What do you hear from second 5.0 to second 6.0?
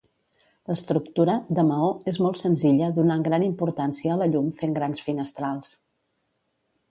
finestrals.